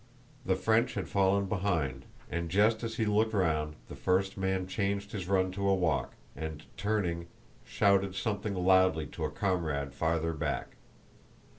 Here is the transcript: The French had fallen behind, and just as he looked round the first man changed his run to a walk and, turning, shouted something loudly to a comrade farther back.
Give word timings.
The 0.47 0.55
French 0.55 0.95
had 0.95 1.07
fallen 1.07 1.45
behind, 1.45 2.05
and 2.27 2.49
just 2.49 2.83
as 2.83 2.95
he 2.97 3.05
looked 3.05 3.35
round 3.35 3.75
the 3.87 3.95
first 3.95 4.35
man 4.35 4.65
changed 4.65 5.11
his 5.11 5.27
run 5.27 5.51
to 5.51 5.69
a 5.69 5.75
walk 5.75 6.15
and, 6.35 6.63
turning, 6.75 7.27
shouted 7.63 8.15
something 8.15 8.55
loudly 8.55 9.05
to 9.05 9.25
a 9.25 9.29
comrade 9.29 9.93
farther 9.93 10.33
back. 10.33 10.69